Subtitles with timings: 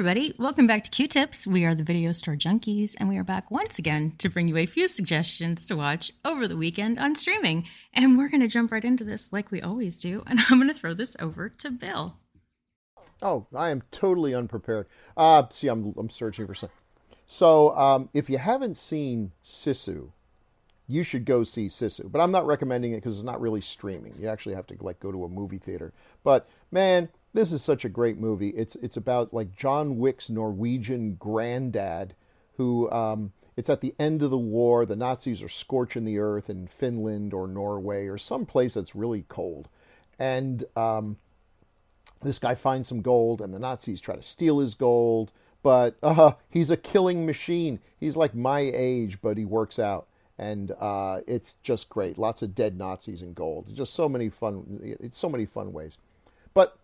[0.00, 0.34] everybody.
[0.38, 1.46] Welcome back to Queue Tips.
[1.46, 4.56] We are the Video Store Junkies, and we are back once again to bring you
[4.56, 7.66] a few suggestions to watch over the weekend on streaming.
[7.92, 10.22] And we're going to jump right into this like we always do.
[10.26, 12.16] And I'm going to throw this over to Bill.
[13.20, 14.86] Oh, I am totally unprepared.
[15.18, 16.78] Uh, see, I'm, I'm searching for something.
[17.26, 20.12] So, um, if you haven't seen Sisu,
[20.88, 22.10] you should go see Sisu.
[22.10, 24.14] But I'm not recommending it because it's not really streaming.
[24.18, 25.92] You actually have to like go to a movie theater.
[26.24, 28.50] But man, this is such a great movie.
[28.50, 32.14] It's it's about like John Wick's Norwegian granddad,
[32.56, 34.84] who um, it's at the end of the war.
[34.84, 39.24] The Nazis are scorching the earth in Finland or Norway or some place that's really
[39.28, 39.68] cold,
[40.18, 41.18] and um,
[42.22, 45.30] this guy finds some gold, and the Nazis try to steal his gold.
[45.62, 47.80] But uh, he's a killing machine.
[47.98, 52.18] He's like my age, but he works out, and uh, it's just great.
[52.18, 53.72] Lots of dead Nazis and gold.
[53.72, 54.80] Just so many fun.
[54.82, 55.98] It's so many fun ways.
[56.54, 56.76] But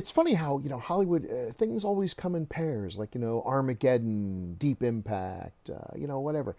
[0.00, 3.42] it's funny how you know Hollywood uh, things always come in pairs, like you know
[3.44, 6.56] Armageddon, Deep Impact, uh, you know whatever.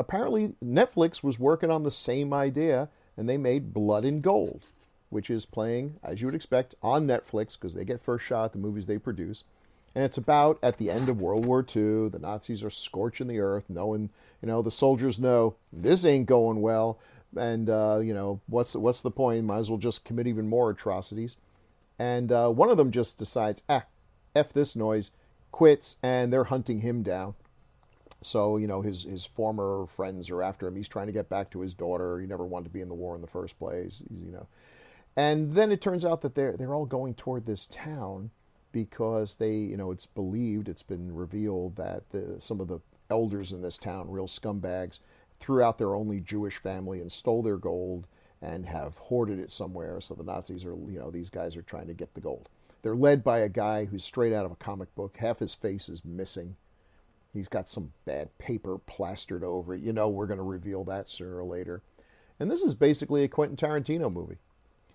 [0.00, 4.64] Apparently, Netflix was working on the same idea, and they made Blood and Gold,
[5.10, 8.52] which is playing as you would expect on Netflix because they get first shot at
[8.52, 9.44] the movies they produce.
[9.94, 13.38] And it's about at the end of World War II, the Nazis are scorching the
[13.38, 14.10] earth, knowing
[14.42, 16.98] you know the soldiers know this ain't going well,
[17.36, 19.44] and uh, you know what's what's the point?
[19.44, 21.36] Might as well just commit even more atrocities
[21.98, 23.84] and uh, one of them just decides, ah,
[24.34, 25.10] f this noise,
[25.52, 27.34] quits, and they're hunting him down.
[28.22, 30.76] So you know his his former friends are after him.
[30.76, 32.18] He's trying to get back to his daughter.
[32.18, 34.02] He never wanted to be in the war in the first place.
[34.10, 34.46] You know,
[35.16, 38.30] and then it turns out that they're they're all going toward this town
[38.72, 43.52] because they you know it's believed it's been revealed that the, some of the elders
[43.52, 44.98] in this town, real scumbags,
[45.38, 48.06] threw out their only Jewish family and stole their gold
[48.42, 50.00] and have hoarded it somewhere.
[50.00, 52.48] So the Nazis are, you know, these guys are trying to get the gold.
[52.82, 55.16] They're led by a guy who's straight out of a comic book.
[55.18, 56.56] Half his face is missing.
[57.32, 59.82] He's got some bad paper plastered over it.
[59.82, 61.82] You know, we're going to reveal that sooner or later.
[62.38, 64.38] And this is basically a Quentin Tarantino movie.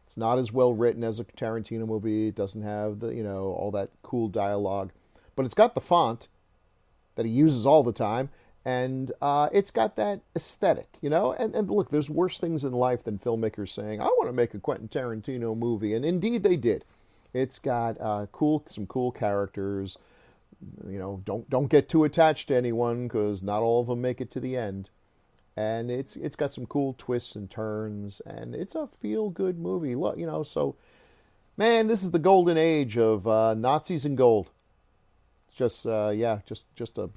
[0.05, 2.27] It's not as well written as a Tarantino movie.
[2.27, 4.91] It doesn't have the, you know, all that cool dialogue,
[5.35, 6.27] but it's got the font
[7.15, 8.29] that he uses all the time
[8.63, 11.33] and uh, it's got that aesthetic, you know.
[11.33, 14.53] And, and look, there's worse things in life than filmmakers saying, "I want to make
[14.53, 16.85] a Quentin Tarantino movie," and indeed they did.
[17.33, 19.97] It's got uh, cool, some cool characters.
[20.87, 24.21] You know, don't don't get too attached to anyone because not all of them make
[24.21, 24.89] it to the end.
[25.57, 29.95] And it's it's got some cool twists and turns, and it's a feel good movie.
[29.95, 30.75] Look, you know, so
[31.57, 34.49] man, this is the golden age of uh, Nazis and gold.
[35.47, 37.09] It's just uh, yeah, just just a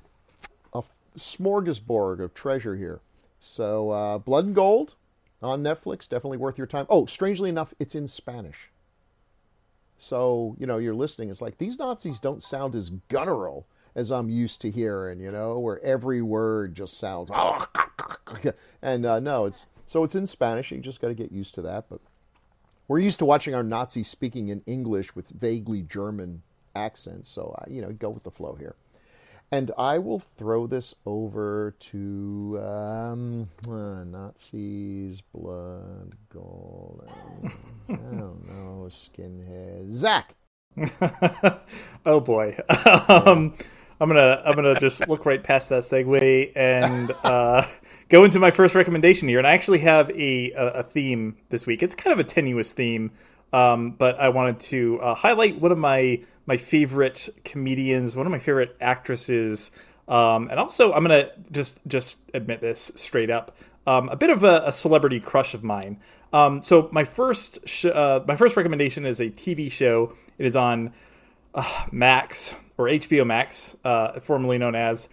[0.73, 0.83] a
[1.17, 3.01] smorgasbord of treasure here.
[3.39, 4.95] So, uh, Blood and Gold
[5.43, 6.87] on Netflix, definitely worth your time.
[6.89, 8.71] Oh, strangely enough, it's in Spanish.
[9.97, 11.31] So, you know, you're listening.
[11.31, 15.59] It's like these Nazis don't sound as guttural as I'm used to hearing, you know,
[15.59, 17.31] where every word just sounds.
[18.83, 20.71] And uh, no, it's so it's in Spanish.
[20.73, 21.89] You just got to get used to that.
[21.89, 22.01] But
[22.89, 26.43] we're used to watching our Nazis speaking in English with vaguely German
[26.75, 27.29] accents.
[27.29, 28.75] So, uh, you know, go with the flow here.
[29.55, 37.09] And I will throw this over to um, uh, Nazis, blood, gold.
[37.89, 39.93] I don't know, skinhead.
[39.93, 40.35] Zach.
[42.05, 42.59] oh boy.
[43.09, 43.55] um,
[44.01, 47.65] I'm gonna I'm gonna just look right past that segue and uh,
[48.09, 49.39] go into my first recommendation here.
[49.39, 51.81] And I actually have a a theme this week.
[51.81, 53.13] It's kind of a tenuous theme,
[53.55, 58.33] um, but I wanted to uh, highlight one of my my favorite comedians, one of
[58.33, 59.71] my favorite actresses,
[60.09, 63.57] um, and also I'm gonna just just admit this straight up,
[63.87, 66.01] um, a bit of a, a, celebrity crush of mine.
[66.33, 70.15] Um, so my first sh- uh, my first recommendation is a TV show.
[70.37, 70.93] It is on
[71.55, 75.09] uh, Max or HBO Max, uh, formerly known as.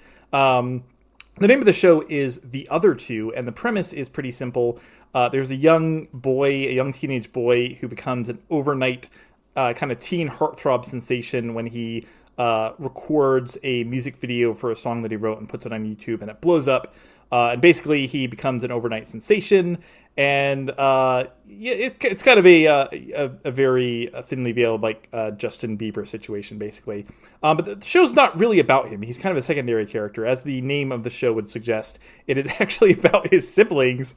[1.38, 4.80] The name of the show is The Other Two, and the premise is pretty simple.
[5.16, 9.09] Uh, there's a young boy, a young teenage boy, who becomes an overnight
[9.56, 12.06] uh, kind of teen heartthrob sensation when he
[12.38, 15.86] uh, records a music video for a song that he wrote and puts it on
[15.86, 16.94] YouTube, and it blows up.
[17.31, 19.78] Uh, and basically, he becomes an overnight sensation,
[20.18, 25.31] and uh, it, it's kind of a, uh, a, a very thinly veiled like uh,
[25.31, 27.06] Justin Bieber situation, basically.
[27.42, 29.04] Um, but the show's not really about him.
[29.04, 31.98] He's kind of a secondary character, as the name of the show would suggest.
[32.28, 34.16] It is actually about his siblings.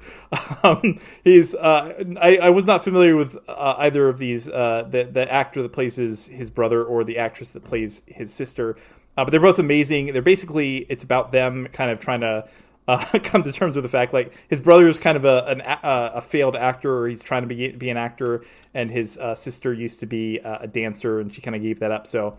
[0.62, 5.05] Um, he's uh, I, I, was not familiar with uh, either of these uh, the
[5.05, 8.76] the actor that plays his his brother or the actress that plays his sister.
[9.14, 10.12] but they're both amazing.
[10.12, 12.49] They're basically it's about them kind of trying to
[12.86, 15.60] uh, come to terms with the fact like his brother is kind of a an,
[15.60, 19.34] uh, a failed actor or he's trying to be be an actor and his uh,
[19.34, 22.06] sister used to be uh, a dancer and she kind of gave that up.
[22.06, 22.36] So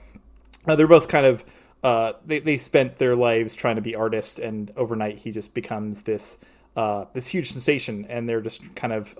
[0.67, 1.43] uh, they're both kind of
[1.83, 6.03] uh, they they spent their lives trying to be artists, and overnight he just becomes
[6.03, 6.39] this
[6.75, 9.15] uh, this huge sensation, and they're just kind of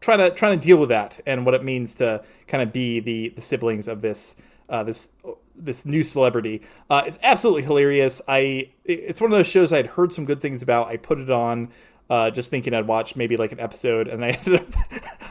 [0.00, 3.00] trying to trying to deal with that and what it means to kind of be
[3.00, 4.36] the the siblings of this
[4.68, 5.08] this
[5.58, 6.62] this new celebrity.
[6.88, 8.22] Uh, it's absolutely hilarious.
[8.28, 10.88] I it's one of those shows I'd heard some good things about.
[10.88, 11.70] I put it on.
[12.08, 14.68] Uh, just thinking I'd watch maybe like an episode, and I ended up,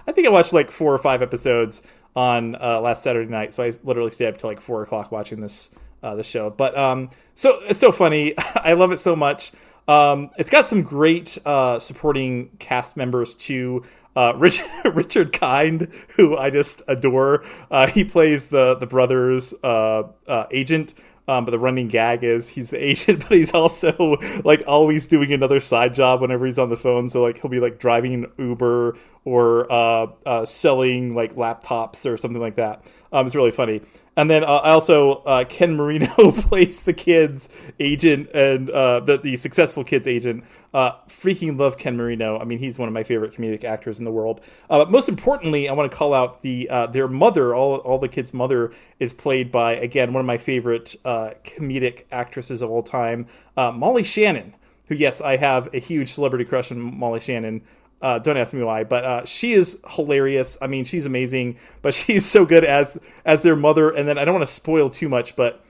[0.08, 1.82] I think I watched like four or five episodes
[2.18, 3.54] on uh, last Saturday night.
[3.54, 5.70] So I literally stayed up till like four o'clock watching this
[6.04, 6.50] uh, the show.
[6.50, 8.36] But um, so it's so funny.
[8.56, 9.52] I love it so much.
[9.88, 13.84] Um, it's got some great uh, supporting cast members too.
[14.16, 14.34] Uh,
[14.94, 17.44] Richard, Kind, who I just adore.
[17.70, 20.94] Uh, he plays the the brother's uh, uh, agent.
[21.28, 25.34] Um, but the running gag is he's the agent, but he's also like always doing
[25.34, 27.10] another side job whenever he's on the phone.
[27.10, 28.96] So like he'll be like driving an Uber
[29.26, 32.86] or uh, selling like laptops or something like that.
[33.12, 33.82] Um, it's really funny.
[34.18, 37.50] And then uh, also uh, Ken Marino plays the kid's
[37.80, 40.44] agent and uh, the the successful kid's agent.
[40.74, 42.40] Uh, freaking love Ken Marino.
[42.40, 44.42] I mean, he's one of my favorite comedic actors in the world.
[44.70, 47.54] Uh, but most importantly, I want to call out the uh, their mother.
[47.54, 52.62] All all the kids' mother is played by again one of my favorite comedic actresses
[52.62, 54.56] of all time, Molly Shannon.
[54.88, 57.64] Who, yes, I have a huge celebrity crush on Molly Shannon.
[58.02, 60.58] Uh, don't ask me why, but uh, she is hilarious.
[60.62, 63.90] I mean, she's amazing, but she's so good as as their mother.
[63.90, 65.64] And then I don't want to spoil too much, but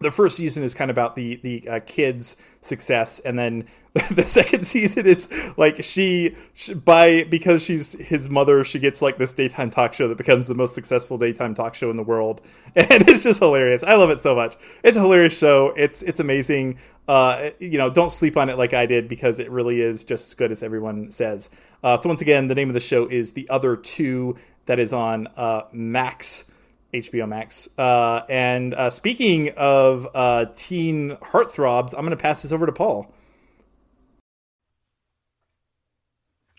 [0.00, 3.66] the first season is kind of about the the uh, kids' success, and then
[4.10, 9.18] the second season is like she, she, by because she's his mother, she gets like
[9.18, 12.40] this daytime talk show that becomes the most successful daytime talk show in the world,
[12.76, 13.82] and it's just hilarious.
[13.82, 14.56] I love it so much.
[14.84, 15.72] It's a hilarious show.
[15.76, 16.78] It's it's amazing.
[17.08, 20.28] Uh, you know, don't sleep on it like I did because it really is just
[20.28, 21.48] as good as everyone says.
[21.82, 24.36] Uh, so once again, the name of the show is The Other Two.
[24.66, 26.44] That is on uh, Max.
[26.92, 27.68] HBO Max.
[27.78, 32.72] Uh, and uh, speaking of uh, teen heartthrobs, I'm going to pass this over to
[32.72, 33.12] Paul.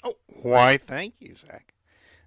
[0.04, 0.78] Oh, why?
[0.78, 1.74] Thank you, Zach.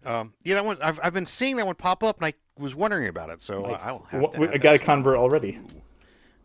[0.04, 0.78] Um, yeah, that one.
[0.82, 3.40] I've, I've been seeing that one pop up, and I was wondering about it.
[3.40, 3.86] So nice.
[3.86, 5.60] I'll have well, I got a convert already.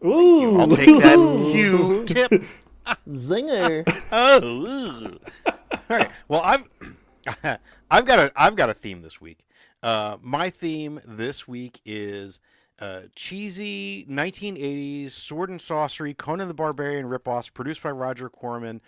[0.06, 2.44] Ooh, I'll take that Q tip.
[3.10, 3.84] Zinger.
[4.12, 5.18] oh.
[5.90, 6.12] All right.
[6.28, 6.64] Well, I've
[7.92, 9.40] I've got a I've got a theme this week.
[9.84, 12.40] Uh, my theme this week is
[12.80, 18.82] uh, cheesy 1980s sword and sorcery Conan the Barbarian ripoffs produced by Roger Corman,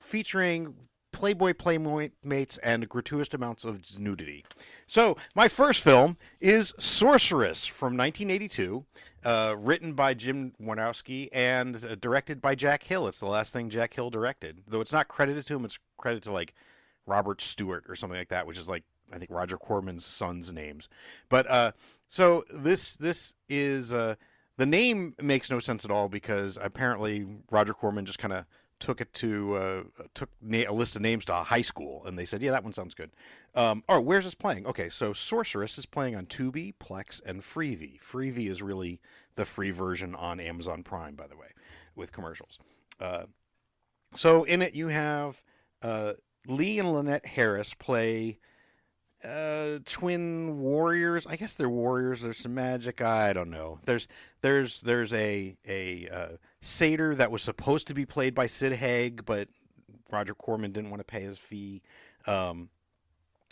[0.00, 0.74] featuring
[1.12, 4.44] Playboy playmates and gratuitous amounts of nudity.
[4.86, 8.84] So, my first film is Sorceress from 1982,
[9.24, 13.08] uh, written by Jim Wynorski and uh, directed by Jack Hill.
[13.08, 15.64] It's the last thing Jack Hill directed, though it's not credited to him.
[15.64, 16.52] It's credited to like
[17.06, 20.88] Robert Stewart or something like that, which is like I think Roger Corman's son's names.
[21.28, 21.72] But uh,
[22.06, 24.16] so this this is uh,
[24.56, 28.44] the name makes no sense at all because apparently Roger Corman just kind of
[28.78, 29.82] took it to uh,
[30.14, 32.64] took na- a list of names to a high school and they said yeah that
[32.64, 33.10] one sounds good.
[33.54, 34.66] Um, oh where's this playing?
[34.66, 38.00] Okay, so Sorceress is playing on Tubi, Plex, and Freevee.
[38.00, 39.00] Freevee is really
[39.36, 41.48] the free version on Amazon Prime, by the way,
[41.94, 42.58] with commercials.
[43.00, 43.24] Uh,
[44.14, 45.42] so in it you have
[45.82, 46.14] uh,
[46.46, 48.38] Leigh and Lynette Harris play
[49.24, 51.26] uh, twin warriors.
[51.26, 52.22] I guess they're warriors.
[52.22, 53.00] There's some magic.
[53.00, 53.78] I don't know.
[53.84, 54.08] There's
[54.42, 56.28] there's there's a a uh,
[56.60, 59.48] satyr that was supposed to be played by Sid Haig, but
[60.10, 61.82] Roger Corman didn't want to pay his fee.
[62.26, 62.68] Um,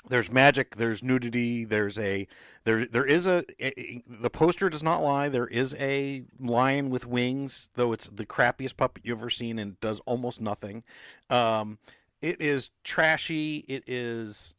[0.09, 0.77] there's magic.
[0.77, 1.65] There's nudity.
[1.65, 2.29] There's a
[2.65, 5.29] there there is a, a, the poster does not lie.
[5.29, 9.81] There is a lion with wings, though it's the crappiest puppet you've ever seen and
[9.81, 10.85] does almost nothing.
[11.31, 11.79] Um,
[12.21, 13.65] it is trashy.
[13.67, 14.55] It is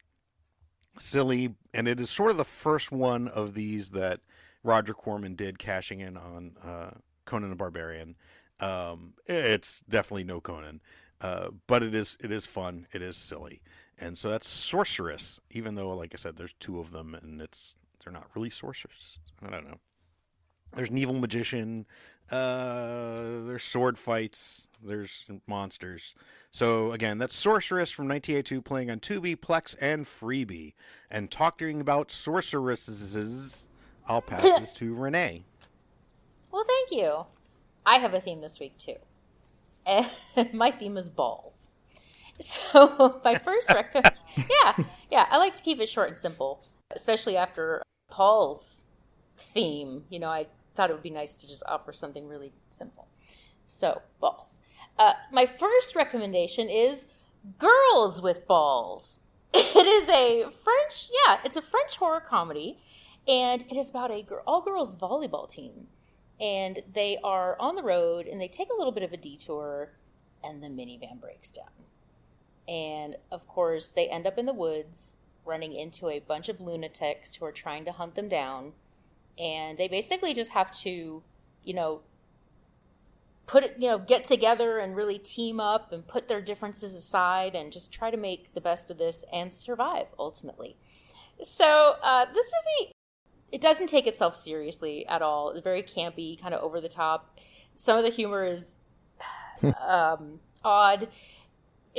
[0.98, 4.20] silly, and it is sort of the first one of these that
[4.62, 6.90] Roger Corman did, cashing in on uh,
[7.24, 8.16] Conan the Barbarian.
[8.60, 10.80] Um, it's definitely no Conan,
[11.20, 12.86] uh, but it is it is fun.
[12.92, 13.60] It is silly,
[13.98, 15.40] and so that's Sorceress.
[15.50, 19.18] Even though, like I said, there's two of them, and it's they're not really sorcerers.
[19.42, 19.78] I don't know.
[20.74, 21.86] There's an evil magician.
[22.30, 24.68] Uh, there's sword fights.
[24.82, 26.14] There's monsters.
[26.50, 30.74] So again, that's Sorceress from 1982, playing on Tubi, Plex, and Freevee.
[31.10, 33.68] And talking about sorceresses,
[34.08, 35.44] I'll pass this to Renee.
[36.50, 37.26] Well, thank you.
[37.84, 38.96] I have a theme this week too.
[39.84, 40.08] And
[40.52, 41.70] my theme is balls.
[42.40, 46.62] So my first record, yeah, yeah, I like to keep it short and simple,
[46.94, 48.86] especially after Paul's
[49.36, 50.04] theme.
[50.10, 53.08] You know, I thought it would be nice to just offer something really simple.
[53.66, 54.58] So, balls.
[54.98, 57.06] Uh, my first recommendation is
[57.58, 59.20] Girls with Balls.
[59.54, 62.78] It is a French, yeah, it's a French horror comedy,
[63.26, 65.88] and it is about a all girls volleyball team.
[66.40, 69.92] and they are on the road and they take a little bit of a detour
[70.44, 71.70] and the minivan breaks down.
[72.68, 75.14] And of course, they end up in the woods
[75.44, 78.72] running into a bunch of lunatics who are trying to hunt them down.
[79.38, 81.22] And they basically just have to,
[81.62, 82.00] you know,
[83.46, 87.54] put it, you know, get together and really team up and put their differences aside
[87.54, 90.76] and just try to make the best of this and survive ultimately.
[91.42, 92.50] So, uh, this
[92.80, 92.92] movie,
[93.52, 95.50] it doesn't take itself seriously at all.
[95.50, 97.38] It's very campy, kind of over the top.
[97.76, 98.78] Some of the humor is
[99.86, 101.08] um, odd,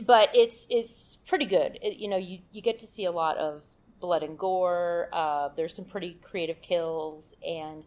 [0.05, 1.79] but it's it's pretty good.
[1.81, 3.65] It, you know, you you get to see a lot of
[3.99, 5.09] blood and gore.
[5.11, 7.85] Uh, there's some pretty creative kills and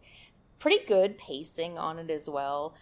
[0.59, 2.75] pretty good pacing on it as well.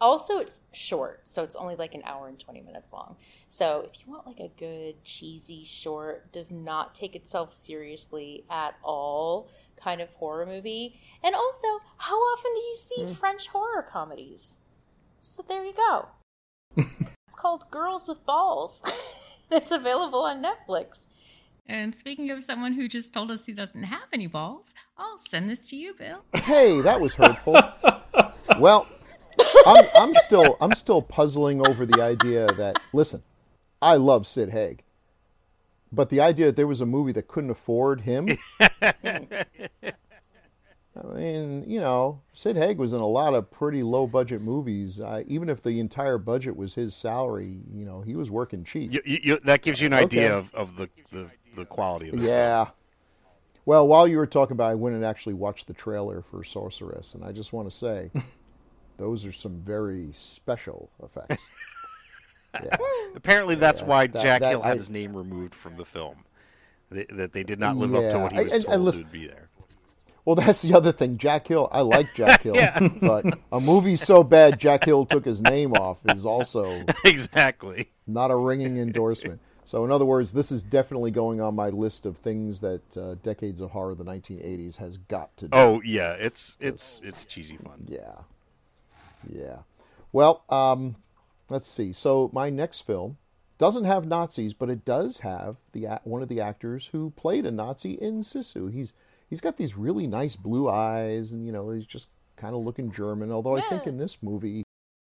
[0.00, 3.16] Also, it's short, so it's only like an hour and 20 minutes long.
[3.48, 8.74] So, if you want like a good, cheesy, short, does not take itself seriously at
[8.82, 10.98] all kind of horror movie.
[11.22, 13.16] And also, how often do you see mm.
[13.16, 14.56] French horror comedies?
[15.20, 16.08] So, there you go.
[16.76, 18.82] it's called Girls with Balls.
[19.50, 21.06] it's available on Netflix.
[21.66, 25.48] And speaking of someone who just told us he doesn't have any balls, I'll send
[25.48, 26.24] this to you, Bill.
[26.34, 27.56] Hey, that was hurtful.
[28.58, 28.86] well,
[29.66, 33.22] I'm, I'm still I'm still puzzling over the idea that listen,
[33.80, 34.82] I love Sid Haig,
[35.90, 38.28] but the idea that there was a movie that couldn't afford him.
[40.96, 45.00] I mean, you know, Sid Haig was in a lot of pretty low budget movies.
[45.00, 48.92] Uh, even if the entire budget was his salary, you know, he was working cheap.
[48.92, 50.36] You, you, that gives you an idea okay.
[50.36, 52.64] of, of the, the, the quality of Yeah.
[52.64, 52.76] Film.
[53.66, 56.44] Well, while you were talking about, it, I went and actually watched the trailer for
[56.44, 58.10] Sorceress, and I just want to say
[58.98, 61.46] those are some very special effects.
[62.62, 62.76] Yeah.
[63.16, 65.84] Apparently, that's yeah, why that, Jack that, Hill had I, his name removed from the
[65.84, 66.18] film.
[66.88, 68.84] They, that they did not live yeah, up to what he was and, told and
[68.84, 69.48] listen, would be there.
[70.24, 71.18] Well, that's the other thing.
[71.18, 72.78] Jack Hill, I like Jack Hill, yeah.
[73.00, 78.30] but a movie so bad Jack Hill took his name off is also exactly not
[78.30, 79.40] a ringing endorsement.
[79.64, 83.14] So, in other words, this is definitely going on my list of things that uh,
[83.22, 85.56] Decades of Horror, the 1980s, has got to do.
[85.56, 87.86] Oh yeah, it's it's it's cheesy fun.
[87.86, 88.22] Yeah,
[89.28, 89.58] yeah.
[90.12, 90.96] Well, um,
[91.48, 91.92] let's see.
[91.92, 93.16] So my next film
[93.58, 97.50] doesn't have Nazis, but it does have the one of the actors who played a
[97.50, 98.72] Nazi in Sisu.
[98.72, 98.92] He's
[99.30, 102.92] he's got these really nice blue eyes, and you know he's just kind of looking
[102.92, 103.32] German.
[103.32, 103.62] Although yeah.
[103.64, 104.64] I think in this movie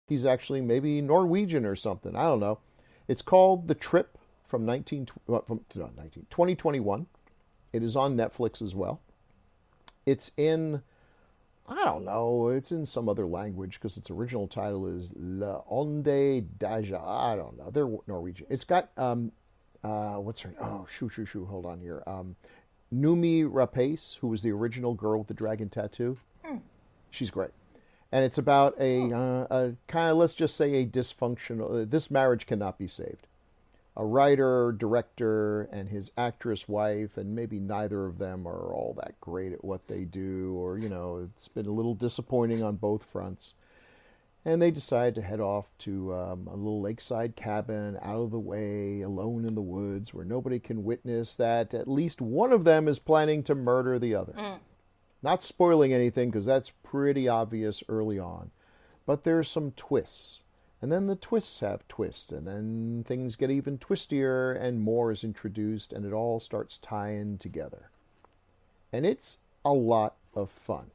[0.08, 2.16] he's actually maybe Norwegian or something.
[2.16, 2.58] I don't know.
[3.06, 4.17] It's called The Trip
[4.48, 7.06] from 19 from 19, 2021.
[7.72, 9.00] It is on Netflix as well.
[10.06, 10.82] It's in
[11.68, 12.48] I don't know.
[12.48, 16.98] It's in some other language because its original title is La Onde Daja.
[16.98, 17.70] I don't know.
[17.70, 18.46] They're Norwegian.
[18.48, 19.32] It's got um,
[19.84, 20.54] uh, what's her?
[20.58, 21.44] Oh, shoo, shoo, shoo.
[21.44, 22.02] Hold on here.
[22.06, 22.36] Um,
[22.92, 26.16] Noomi Rapace, who was the original girl with the dragon tattoo.
[26.42, 26.56] Hmm.
[27.10, 27.50] She's great,
[28.10, 31.82] and it's about a, uh, a kind of let's just say a dysfunctional.
[31.82, 33.26] Uh, this marriage cannot be saved
[33.98, 39.20] a writer, director, and his actress wife, and maybe neither of them are all that
[39.20, 43.02] great at what they do, or, you know, it's been a little disappointing on both
[43.02, 43.54] fronts.
[44.44, 48.38] And they decide to head off to um, a little lakeside cabin out of the
[48.38, 52.86] way, alone in the woods, where nobody can witness that at least one of them
[52.86, 54.34] is planning to murder the other.
[54.34, 54.58] Mm.
[55.24, 58.52] Not spoiling anything, because that's pretty obvious early on.
[59.06, 60.38] But there's some twists
[60.80, 65.24] and then the twists have twists, and then things get even twistier, and more is
[65.24, 67.90] introduced, and it all starts tying together.
[68.92, 70.92] And it's a lot of fun.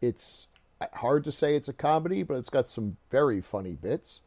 [0.00, 0.48] It's
[0.94, 4.20] hard to say it's a comedy, but it's got some very funny bits.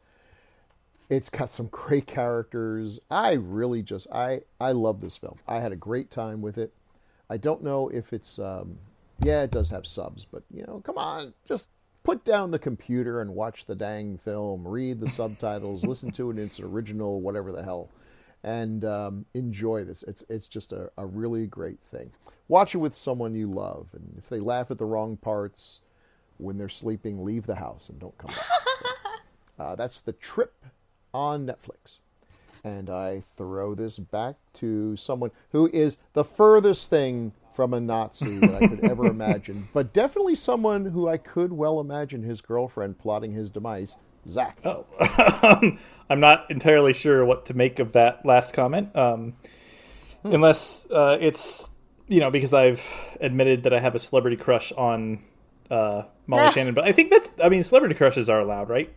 [1.10, 2.98] It's got some great characters.
[3.10, 5.36] I really just I I love this film.
[5.46, 6.72] I had a great time with it.
[7.30, 8.78] I don't know if it's um,
[9.22, 11.68] yeah, it does have subs, but you know, come on, just
[12.02, 16.38] put down the computer and watch the dang film, read the subtitles, listen to it
[16.38, 17.90] in its original, whatever the hell,
[18.42, 20.02] and um, enjoy this.
[20.02, 22.10] It's it's just a, a really great thing.
[22.48, 25.80] Watch it with someone you love, and if they laugh at the wrong parts
[26.38, 28.46] when they're sleeping, leave the house and don't come back.
[29.56, 30.54] So, uh, that's the trip
[31.12, 31.98] on Netflix.
[32.64, 38.38] And I throw this back to someone who is the furthest thing from a Nazi
[38.38, 43.00] that I could ever imagine, but definitely someone who I could well imagine his girlfriend
[43.00, 43.96] plotting his demise.
[44.28, 44.60] Zach.
[44.64, 44.86] Oh,
[46.08, 49.34] I'm not entirely sure what to make of that last comment, um,
[50.22, 50.34] hmm.
[50.34, 51.68] unless uh, it's
[52.06, 52.88] you know because I've
[53.20, 55.18] admitted that I have a celebrity crush on
[55.68, 58.94] uh, Molly Shannon, but I think that's I mean celebrity crushes are allowed, right?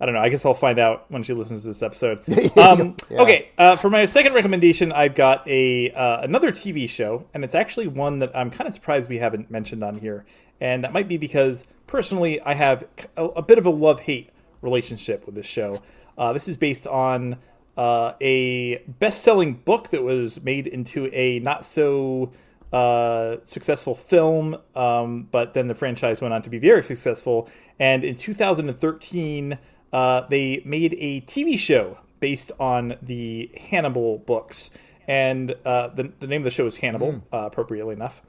[0.00, 0.20] I don't know.
[0.20, 2.20] I guess I'll find out when she listens to this episode.
[2.58, 3.22] Um, yeah.
[3.22, 7.54] Okay, uh, for my second recommendation, I've got a uh, another TV show, and it's
[7.54, 10.24] actually one that I'm kind of surprised we haven't mentioned on here.
[10.60, 12.84] and that might be because personally I have
[13.16, 15.82] a, a bit of a love hate relationship with this show.
[16.16, 17.38] Uh, this is based on
[17.76, 22.32] uh, a best selling book that was made into a not so
[22.72, 27.48] uh, successful film, um, but then the franchise went on to be very successful.
[27.78, 29.58] And in 2013,
[29.92, 34.70] uh, they made a TV show based on the Hannibal books.
[35.06, 37.22] And uh, the, the name of the show is Hannibal, mm.
[37.32, 38.20] appropriately enough.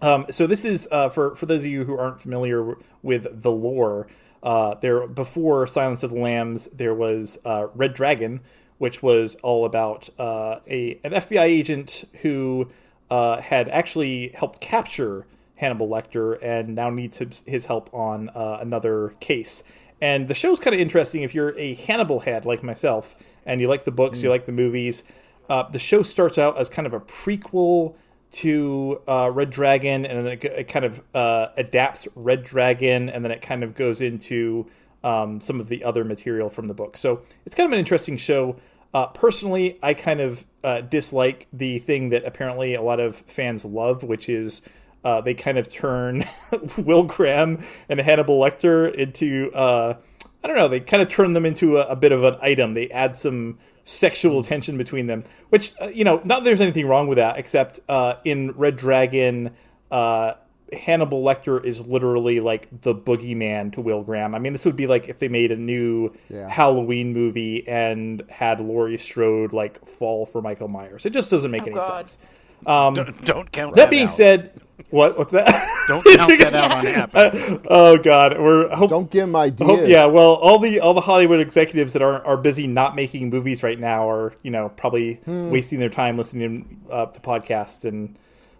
[0.00, 3.50] Um, so this is uh, for for those of you who aren't familiar with the
[3.50, 4.06] lore.
[4.40, 8.40] Uh, there before Silence of the Lambs, there was uh, Red Dragon,
[8.78, 12.70] which was all about uh, a an FBI agent who
[13.10, 15.26] uh, had actually helped capture
[15.56, 19.64] Hannibal Lecter and now needs his, his help on uh, another case.
[20.00, 23.68] And the show's kind of interesting if you're a Hannibal head like myself and you
[23.68, 24.24] like the books, mm.
[24.24, 25.04] you like the movies.
[25.48, 27.94] the show starts out as kind of a prequel
[28.30, 33.24] to uh, Red Dragon, and then it, it kind of uh, adapts Red Dragon, and
[33.24, 34.66] then it kind of goes into
[35.02, 36.96] um, some of the other material from the book.
[36.96, 38.56] So it's kind of an interesting show.
[38.92, 43.64] Uh, personally, I kind of uh, dislike the thing that apparently a lot of fans
[43.64, 44.62] love, which is
[45.04, 46.24] uh, they kind of turn
[46.78, 49.94] Will Graham and Hannibal Lecter into uh,
[50.42, 52.74] I don't know, they kind of turn them into a, a bit of an item.
[52.74, 56.86] They add some sexual tension between them, which uh, you know, not that there's anything
[56.86, 59.54] wrong with that, except uh, in Red Dragon,
[59.90, 60.34] uh,
[60.72, 64.34] Hannibal Lecter is literally like the boogeyman to Will Graham.
[64.34, 66.48] I mean, this would be like if they made a new yeah.
[66.48, 71.06] Halloween movie and had Laurie Strode like fall for Michael Myers.
[71.06, 72.06] It just doesn't make oh, any God.
[72.06, 72.18] sense.
[72.66, 73.74] Um, don't, don't, count.
[73.76, 74.12] That, that being out.
[74.12, 75.18] said, what?
[75.18, 75.84] What's that?
[75.88, 77.60] Don't count that out on happen.
[77.68, 79.68] oh God, we're hope, don't give them ideas.
[79.68, 83.30] Hope, yeah, well, all the all the Hollywood executives that are are busy not making
[83.30, 85.50] movies right now are you know probably hmm.
[85.50, 88.16] wasting their time listening uh, to podcasts and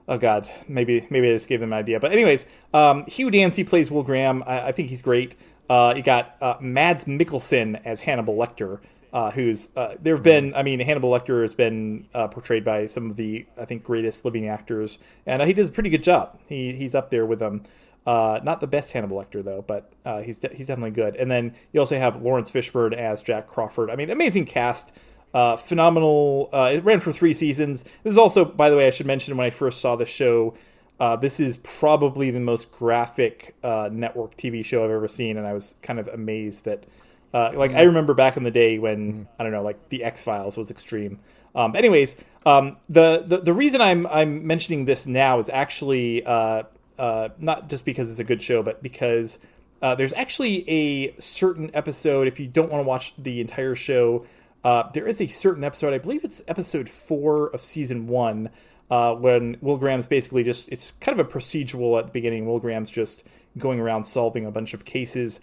[0.06, 2.00] oh god, maybe maybe I just gave them an idea.
[2.00, 4.42] But anyways, um, Hugh Dancy plays Will Graham.
[4.46, 5.36] I, I think he's great.
[5.70, 8.80] Uh, you got uh, Mads Mikkelsen as Hannibal Lecter
[9.12, 10.54] uh, who's uh, there have been.
[10.54, 14.24] I mean, Hannibal Lecter has been uh, portrayed by some of the I think greatest
[14.24, 16.38] living actors, and uh, he does a pretty good job.
[16.48, 17.62] He he's up there with them.
[18.06, 21.16] Uh, not the best Hannibal Lecter though, but uh, he's de- he's definitely good.
[21.16, 23.90] And then you also have Laurence Fishburne as Jack Crawford.
[23.90, 24.94] I mean, amazing cast.
[25.32, 26.48] phenomenal.
[26.52, 27.84] it ran for three seasons.
[28.02, 30.54] This is also, by the way, I should mention when I first saw the show,
[31.00, 35.46] uh, this is probably the most graphic uh, network TV show I've ever seen, and
[35.46, 36.84] I was kind of amazed that
[37.32, 40.24] uh, like I remember back in the day when I don't know, like the X
[40.24, 41.20] Files was extreme.
[41.54, 46.64] Um, anyways, um, the, the the reason I'm I'm mentioning this now is actually uh,
[46.98, 49.38] uh, not just because it's a good show, but because
[49.82, 52.26] uh, there's actually a certain episode.
[52.26, 54.26] If you don't want to watch the entire show,
[54.64, 55.92] uh, there is a certain episode.
[55.92, 58.50] I believe it's episode four of season one.
[58.90, 62.46] Uh, when Will Graham's basically just, it's kind of a procedural at the beginning.
[62.46, 63.22] Will Graham's just
[63.58, 65.40] going around solving a bunch of cases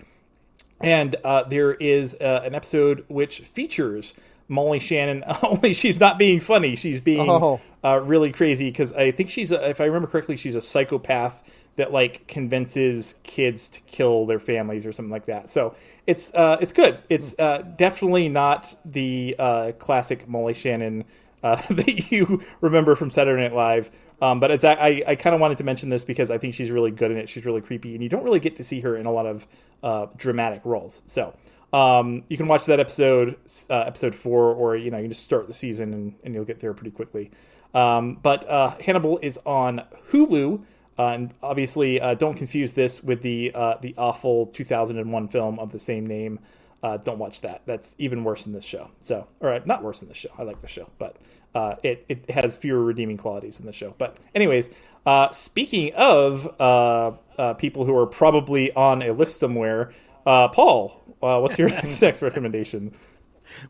[0.81, 4.13] and uh, there is uh, an episode which features
[4.47, 5.23] Molly Shannon.
[5.43, 7.61] Only she's not being funny; she's being oh.
[7.83, 8.69] uh, really crazy.
[8.69, 11.43] Because I think she's, a, if I remember correctly, she's a psychopath
[11.77, 15.49] that like convinces kids to kill their families or something like that.
[15.49, 15.75] So
[16.07, 16.99] it's uh, it's good.
[17.09, 21.05] It's uh, definitely not the uh, classic Molly Shannon
[21.69, 23.91] that you remember from Saturday Night Live.
[24.21, 26.71] Um, but it's I, I kind of wanted to mention this because I think she's
[26.71, 27.29] really good in it.
[27.29, 29.47] She's really creepy, and you don't really get to see her in a lot of
[29.83, 31.01] uh, dramatic roles.
[31.05, 31.35] So
[31.73, 33.37] um, you can watch that episode,
[33.69, 36.45] uh, episode four, or you know you can just start the season and, and you'll
[36.45, 37.31] get there pretty quickly.
[37.73, 40.63] Um, but uh, Hannibal is on Hulu,
[40.97, 45.71] uh, and obviously uh, don't confuse this with the uh, the awful 2001 film of
[45.71, 46.39] the same name.
[46.81, 47.63] Don't watch that.
[47.65, 48.91] That's even worse than this show.
[48.99, 50.29] So, all right, not worse than this show.
[50.37, 51.17] I like the show, but
[51.55, 53.95] uh, it, it has fewer redeeming qualities in the show.
[53.97, 54.69] But, anyways,
[55.05, 59.93] uh, speaking of uh, uh people who are probably on a list somewhere,
[60.25, 62.93] uh, Paul, uh, what's your next, next recommendation?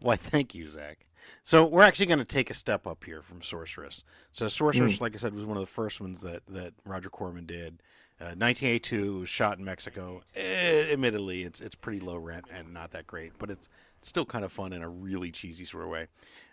[0.02, 1.06] Why, thank you, Zach.
[1.44, 4.04] So we're actually going to take a step up here from Sorceress.
[4.32, 5.02] So Sorceress, mm.
[5.02, 7.84] like I said, was one of the first ones that, that Roger Corman did.
[8.20, 10.24] 1982 was shot in Mexico.
[10.36, 13.70] Eh, admittedly, it's it's pretty low rent and not that great, but it's
[14.06, 16.08] still kind of fun in a really cheesy sort of way.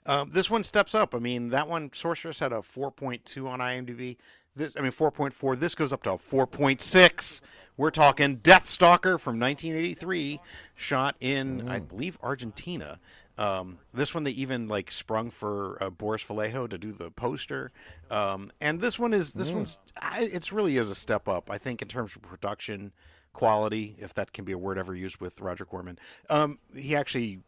[0.07, 1.15] Um, this one steps up.
[1.15, 4.17] I mean, that one, Sorceress, had a 4.2 on IMDb.
[4.57, 5.59] This, I mean, 4.4.
[5.59, 7.41] This goes up to a 4.6.
[7.77, 10.41] We're talking Deathstalker from 1983,
[10.75, 11.71] shot in, mm.
[11.71, 12.99] I believe, Argentina.
[13.39, 17.73] Um, this one they even like sprung for uh, Boris Vallejo to do the poster,
[18.11, 19.55] um, and this one is this mm.
[19.55, 19.79] one's
[20.19, 21.51] it's really is a step up.
[21.51, 22.93] I think in terms of production,
[23.33, 25.99] quality, if that can be a word ever used with Roger Corman.
[26.29, 27.41] Um, he actually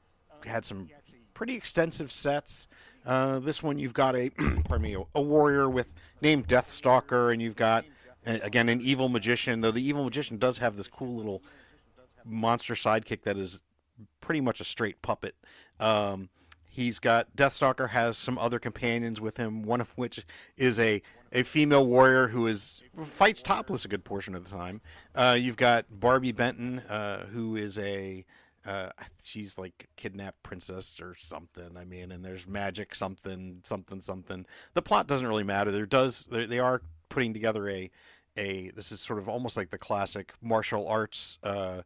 [0.44, 0.88] had some
[1.34, 2.68] pretty extensive sets.
[3.04, 4.30] Uh, this one you've got a
[4.64, 5.88] pardon me a warrior with
[6.20, 7.84] named Deathstalker, and you've got
[8.26, 9.60] again, an evil magician.
[9.60, 11.42] Though the evil magician does have this cool little
[12.24, 13.60] monster sidekick that is
[14.20, 15.34] pretty much a straight puppet.
[15.80, 16.28] Um,
[16.74, 19.62] he's got Deathstalker has some other companions with him.
[19.62, 24.34] One of which is a a female warrior who is fights topless a good portion
[24.34, 24.80] of the time.
[25.14, 28.24] Uh, you've got Barbi Benton, uh, who is a
[28.66, 28.88] uh,
[29.22, 31.76] she's like a kidnapped princess or something.
[31.76, 34.44] I mean, and there's magic something something something.
[34.74, 35.70] The plot doesn't really matter.
[35.70, 37.90] There does they, are putting together a
[38.36, 41.82] a this is sort of almost like the classic martial arts uh,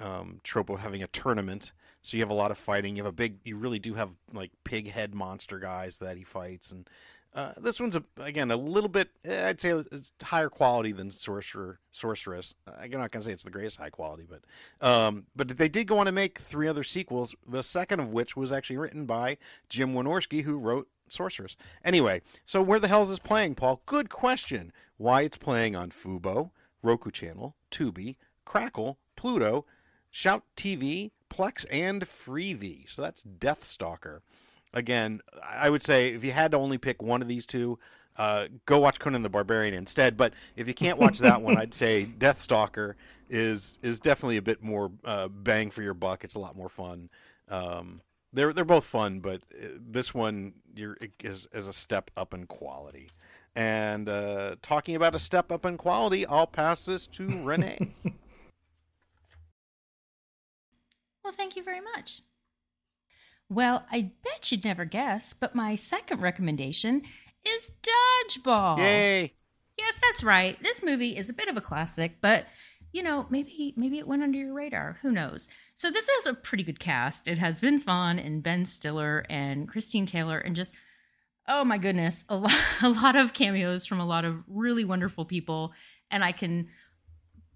[0.00, 1.72] um, trope of having a tournament.
[2.04, 2.96] So you have a lot of fighting.
[2.96, 3.38] You have a big.
[3.44, 6.88] You really do have like pig head monster guys that he fights, and
[7.34, 9.08] uh, this one's a, again a little bit.
[9.24, 12.52] eh, I'd say it's higher quality than Sorcerer Sorceress.
[12.66, 15.98] I'm not gonna say it's the greatest high quality, but um, but they did go
[15.98, 17.34] on to make three other sequels.
[17.48, 19.38] The second of which was actually written by
[19.70, 21.56] Jim Wynorski, who wrote Sorceress.
[21.82, 23.80] Anyway, so where the hell is this playing, Paul?
[23.86, 24.74] Good question.
[24.98, 26.50] Why it's playing on Fubo,
[26.82, 29.64] Roku Channel, Tubi, Crackle, Pluto,
[30.10, 32.88] Shout TV, Plex, and Freevee.
[32.88, 34.20] So that's Deathstalker.
[34.72, 37.78] Again, I would say if you had to only pick one of these two,
[38.16, 40.16] uh, go watch Conan the Barbarian instead.
[40.16, 42.94] But if you can't watch that one, I'd say Deathstalker
[43.30, 46.24] is is definitely a bit more uh, bang for your buck.
[46.24, 47.08] It's a lot more fun.
[47.48, 48.00] Um,
[48.32, 52.46] they're they're both fun, but uh, this one you're is, is a step up in
[52.46, 53.08] quality.
[53.56, 57.94] And uh, talking about a step up in quality, I'll pass this to Renee.
[61.24, 62.20] Well, thank you very much.
[63.48, 67.02] Well, I bet you'd never guess, but my second recommendation
[67.46, 68.78] is Dodgeball.
[68.78, 69.32] Yay!
[69.78, 70.62] Yes, that's right.
[70.62, 72.46] This movie is a bit of a classic, but
[72.92, 74.98] you know, maybe maybe it went under your radar.
[75.02, 75.48] Who knows?
[75.74, 77.26] So this has a pretty good cast.
[77.26, 80.74] It has Vince Vaughn and Ben Stiller and Christine Taylor and just
[81.48, 85.24] oh my goodness, a lot a lot of cameos from a lot of really wonderful
[85.24, 85.72] people
[86.10, 86.68] and I can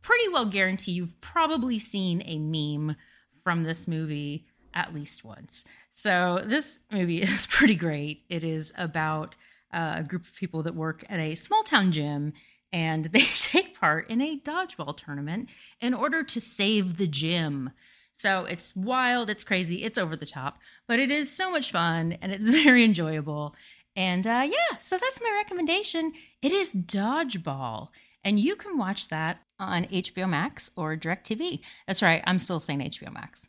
[0.02, 2.96] pretty well guarantee you've probably seen a meme
[3.42, 5.64] from this movie at least once.
[5.90, 8.24] So this movie is pretty great.
[8.29, 9.37] It is about
[9.72, 12.33] uh, a group of people that work at a small town gym
[12.72, 15.48] and they take part in a dodgeball tournament
[15.81, 17.70] in order to save the gym.
[18.12, 22.18] So it's wild, it's crazy, it's over the top, but it is so much fun
[22.20, 23.55] and it's very enjoyable.
[23.94, 26.12] And uh, yeah, so that's my recommendation.
[26.42, 27.88] It is Dodgeball.
[28.24, 31.61] And you can watch that on HBO Max or DirecTV.
[31.87, 33.48] That's right, I'm still saying HBO Max.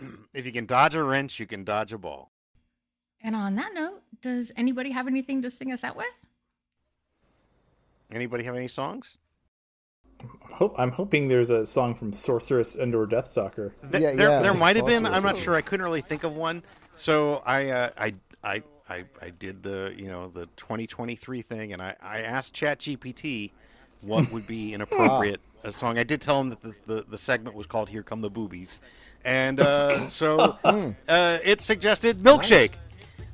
[0.34, 2.30] if you can dodge a wrench, you can dodge a ball.
[3.22, 6.26] And on that note, does anybody have anything to sing us out with?
[8.10, 9.16] Anybody have any songs?
[10.52, 13.72] Hope, I'm hoping there's a song from Sorceress and or Deathstalker.
[13.90, 15.06] Th- Yeah, there, yeah, there might have been.
[15.06, 15.54] I'm not sure.
[15.54, 16.62] I couldn't really think of one.
[16.96, 21.82] So I, uh, I, I, I, I did the, you know, the 2023 thing, and
[21.82, 23.50] I, I asked ChatGPT
[24.04, 25.98] what would be an appropriate uh song.
[25.98, 28.78] I did tell him that the, the, the segment was called "Here Come the Boobies,"
[29.24, 32.72] and uh, so uh, it suggested "Milkshake."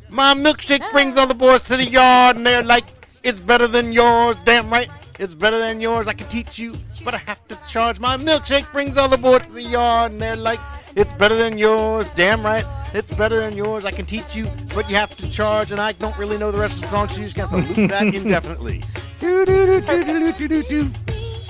[0.08, 2.84] My milkshake brings all the boys to the yard, and they're like,
[3.22, 6.08] "It's better than yours." Damn right, it's better than yours.
[6.08, 8.00] I can teach you, but I have to charge.
[8.00, 10.60] My milkshake brings all the boys to the yard, and they're like,
[10.96, 13.84] "It's better than yours." Damn right, it's better than yours.
[13.84, 16.60] I can teach you, but you have to charge, and I don't really know the
[16.60, 18.82] rest of the song, so you just got to loop that indefinitely.
[19.20, 19.44] So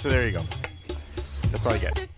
[0.09, 0.43] there you go.
[1.53, 2.10] That's all I get.